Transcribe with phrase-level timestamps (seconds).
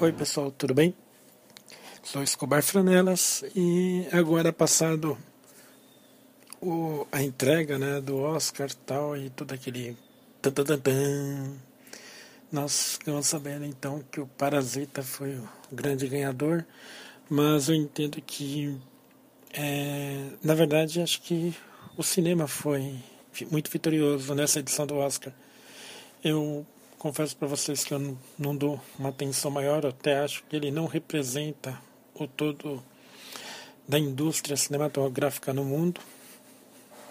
[0.00, 0.94] Oi pessoal, tudo bem?
[2.04, 5.18] Sou Escobar Franelas e agora passado
[6.62, 9.96] o, a entrega né, do Oscar tal e tudo aquele
[10.40, 11.56] tan,
[12.52, 16.64] nós ficamos sabendo então que o Parasita foi o grande ganhador,
[17.28, 18.78] mas eu entendo que
[19.52, 21.52] é, na verdade acho que
[21.96, 22.94] o cinema foi
[23.50, 25.32] muito vitorioso nessa edição do Oscar.
[26.22, 26.64] Eu
[26.98, 30.56] confesso para vocês que eu não, não dou uma atenção maior, eu até acho que
[30.56, 31.80] ele não representa
[32.14, 32.82] o todo
[33.86, 36.00] da indústria cinematográfica no mundo,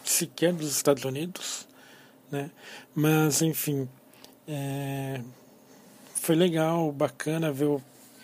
[0.04, 1.68] sequer dos Estados Unidos,
[2.30, 2.52] né?
[2.94, 3.90] Mas enfim,
[4.48, 5.22] é,
[6.16, 7.82] foi legal, bacana ver o,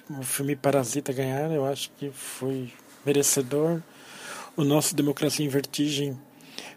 [0.10, 2.72] o filme Parasita ganhar, eu acho que foi
[3.06, 3.82] merecedor.
[4.56, 6.20] O nosso Democracia em Vertigem,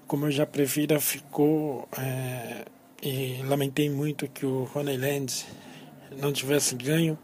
[0.06, 2.64] como eu já previra, ficou é,
[3.02, 5.44] e lamentei muito que o Honeyland
[6.16, 7.18] não tivesse ganho.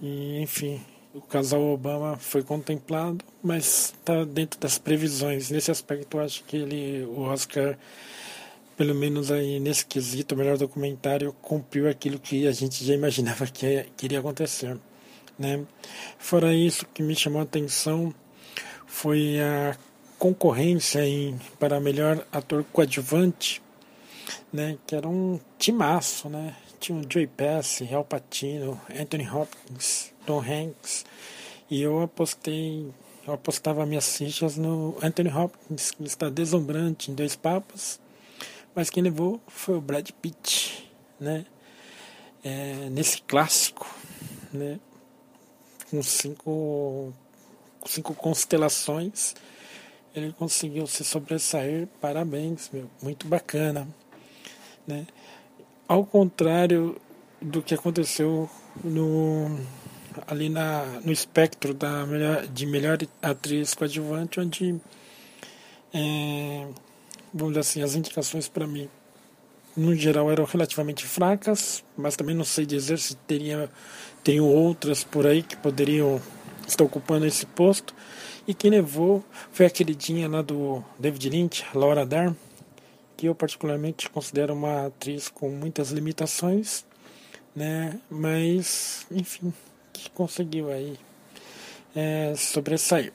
[0.00, 0.80] E, enfim,
[1.14, 5.50] o casal Obama foi contemplado, mas está dentro das previsões.
[5.50, 7.78] Nesse aspecto, eu acho que ele, o Oscar,
[8.76, 13.46] pelo menos aí nesse quesito, o melhor documentário, cumpriu aquilo que a gente já imaginava
[13.46, 14.78] que, que iria acontecer.
[15.38, 15.64] Né?
[16.18, 18.14] Fora isso, que me chamou a atenção
[18.86, 19.76] foi a
[20.18, 23.62] concorrência em, para melhor ator coadjuvante
[24.52, 26.56] né, que era um timaço, né?
[26.78, 31.04] Tinha o Joey Pass, Al Pacino, Anthony Hopkins, Tom Hanks,
[31.70, 32.92] e eu apostei,
[33.26, 38.00] eu apostava minhas fichas no Anthony Hopkins, que está deslumbrante em Dois Papas,
[38.74, 41.46] mas quem levou foi o Brad Pitt, né?
[42.44, 43.88] É, nesse clássico,
[44.52, 44.80] né?
[45.90, 47.12] Com cinco,
[47.86, 49.34] cinco constelações,
[50.14, 51.86] ele conseguiu se sobressair.
[52.00, 53.86] Parabéns, meu, muito bacana.
[54.86, 55.06] Né?
[55.86, 56.96] Ao contrário
[57.40, 58.48] do que aconteceu
[58.82, 59.58] no,
[60.26, 64.80] ali na, no espectro da melhor, de melhor atriz coadjuvante, onde,
[65.92, 66.66] é,
[67.32, 68.88] vamos dizer assim, as indicações para mim,
[69.76, 73.70] no geral, eram relativamente fracas, mas também não sei dizer se teria
[74.22, 76.20] tenho outras por aí que poderiam
[76.66, 77.94] estar ocupando esse posto.
[78.46, 82.36] E quem levou foi a queridinha lá do David Lynch, Laura Dern,
[83.22, 86.84] que eu particularmente considero uma atriz com muitas limitações,
[87.54, 88.00] né?
[88.10, 89.54] Mas, enfim,
[89.92, 90.98] que conseguiu aí
[91.94, 93.12] é, sobressair,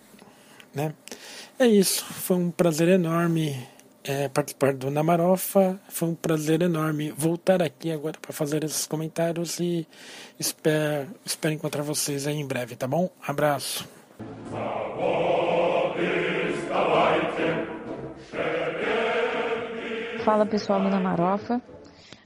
[0.73, 0.93] né?
[1.59, 3.67] É isso, foi um prazer enorme
[4.01, 9.59] é, participar do Namarofa, foi um prazer enorme voltar aqui agora para fazer esses comentários
[9.59, 9.85] e
[10.39, 13.09] espero, espero encontrar vocês aí em breve, tá bom?
[13.27, 13.85] Abraço.
[20.27, 21.61] Fala pessoal do Namarofa,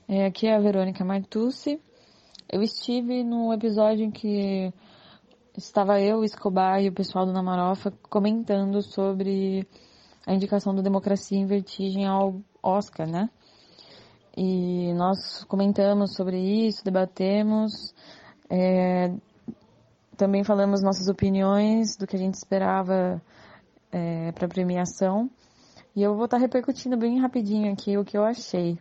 [0.08, 1.80] é, aqui é a Verônica Martucci.
[2.52, 4.74] Eu estive no episódio em que
[5.56, 9.68] estava eu, Escobar e o pessoal do Namarofa comentando sobre
[10.26, 13.30] a indicação do Democracia em Vertigem ao Oscar, né?
[14.36, 17.94] E nós comentamos sobre isso, debatemos,
[18.50, 19.14] é,
[20.18, 23.22] também falamos nossas opiniões do que a gente esperava
[23.92, 25.30] é, para a premiação.
[25.96, 28.80] E eu vou estar tá repercutindo bem rapidinho aqui o que eu achei.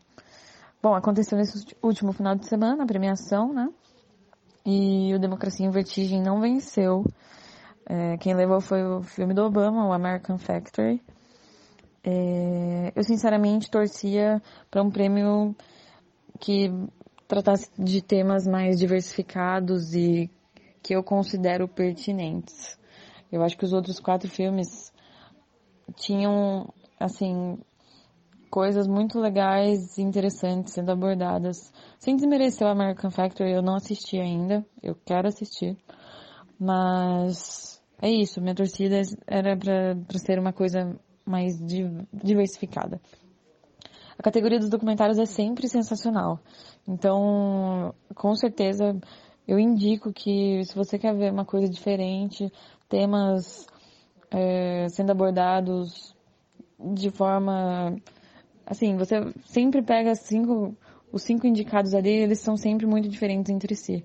[0.82, 3.68] Bom, aconteceu nesse último final de semana a premiação, né?
[4.64, 7.04] E o Democracia em Vertigem não venceu.
[7.86, 11.02] É, quem levou foi o filme do Obama, o American Factory.
[12.04, 14.40] É, eu sinceramente torcia
[14.70, 15.54] para um prêmio
[16.38, 16.70] que
[17.26, 20.30] tratasse de temas mais diversificados e
[20.82, 22.78] que eu considero pertinentes.
[23.30, 24.92] Eu acho que os outros quatro filmes
[25.96, 27.58] tinham assim,
[28.50, 31.72] coisas muito legais e interessantes sendo abordadas.
[31.98, 35.78] Sem desmerecer o American Factory, eu não assisti ainda, eu quero assistir.
[36.58, 40.94] Mas é isso, minha torcida era para ser uma coisa
[41.24, 41.58] mais
[42.12, 43.00] diversificada.
[44.18, 46.38] A categoria dos documentários é sempre sensacional.
[46.86, 48.94] Então, com certeza,
[49.48, 52.52] eu indico que se você quer ver uma coisa diferente,
[52.88, 53.66] temas
[54.30, 56.14] é, sendo abordados
[56.94, 57.96] de forma
[58.66, 60.76] assim, você sempre pega cinco,
[61.12, 64.04] os cinco indicados ali, eles são sempre muito diferentes entre si.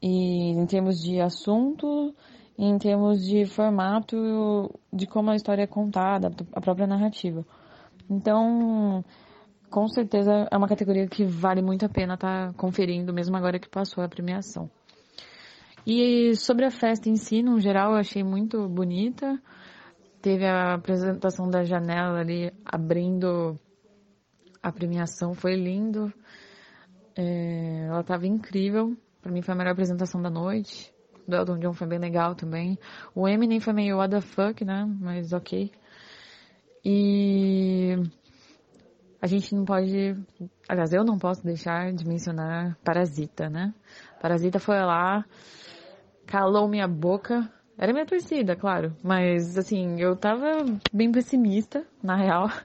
[0.00, 2.14] E em termos de assunto,
[2.58, 7.44] em termos de formato, de como a história é contada, a própria narrativa.
[8.10, 9.04] Então,
[9.70, 13.58] com certeza é uma categoria que vale muito a pena estar tá conferindo, mesmo agora
[13.58, 14.70] que passou a premiação.
[15.86, 19.40] E sobre a festa em si, no geral, eu achei muito bonita.
[20.22, 23.58] Teve a apresentação da janela ali abrindo
[24.62, 26.12] a premiação, foi lindo.
[27.16, 28.96] É, ela estava incrível.
[29.20, 30.94] Pra mim foi a melhor apresentação da noite.
[31.26, 32.78] Do Elton John foi bem legal também.
[33.14, 34.84] O Eminem foi meio what the fuck, né?
[35.00, 35.70] Mas ok.
[36.84, 37.96] E
[39.20, 40.16] a gente não pode,
[40.68, 43.72] aliás, eu não posso deixar de mencionar Parasita, né?
[44.20, 45.24] Parasita foi lá,
[46.26, 47.48] calou minha boca.
[47.78, 52.48] Era minha torcida, claro, mas assim, eu tava bem pessimista, na real.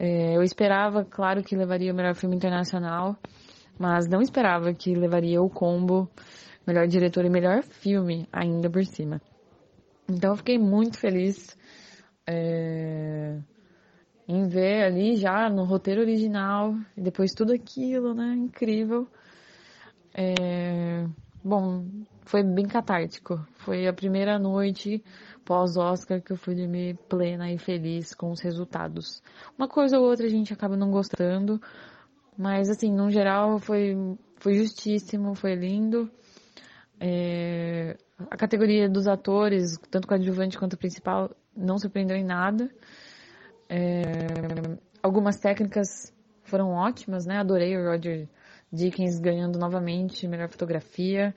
[0.00, 3.16] É, eu esperava, claro, que levaria o melhor filme internacional,
[3.76, 6.08] mas não esperava que levaria o combo
[6.64, 9.20] melhor diretor e melhor filme ainda por cima.
[10.08, 11.56] Então eu fiquei muito feliz
[12.26, 13.38] é,
[14.28, 18.34] em ver ali já no roteiro original e depois tudo aquilo, né?
[18.34, 19.08] Incrível.
[20.14, 21.06] É,
[21.42, 21.86] bom,
[22.28, 23.40] foi bem catártico.
[23.54, 25.02] Foi a primeira noite
[25.46, 29.22] pós-Oscar que eu fui dormir plena e feliz com os resultados.
[29.56, 31.58] Uma coisa ou outra a gente acaba não gostando,
[32.36, 33.96] mas assim, no geral foi,
[34.36, 36.10] foi justíssimo, foi lindo.
[37.00, 37.96] É,
[38.30, 42.70] a categoria dos atores, tanto coadjuvante quanto principal, não surpreendeu em nada.
[43.70, 43.96] É,
[45.02, 47.38] algumas técnicas foram ótimas, né?
[47.38, 48.28] Adorei o Roger
[48.70, 51.34] Dickens ganhando novamente melhor fotografia.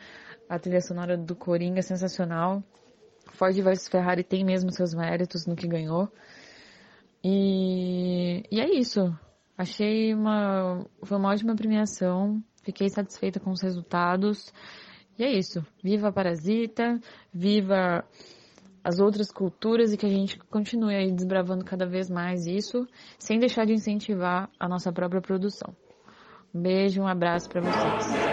[0.52, 2.62] A trilha sonora do Coringa é sensacional.
[3.36, 6.12] Ford vs Ferrari tem mesmo seus méritos no que ganhou.
[7.24, 9.18] E, e é isso.
[9.58, 12.44] Achei uma foi uma ótima premiação.
[12.64, 14.52] Fiquei satisfeita com os resultados.
[15.18, 15.66] E é isso.
[15.82, 17.00] Viva Parasita,
[17.34, 18.04] viva
[18.84, 22.86] as outras culturas e que a gente continue aí desbravando cada vez mais isso,
[23.18, 25.74] sem deixar de incentivar a nossa própria produção.
[26.54, 28.31] Um beijo, um abraço para vocês.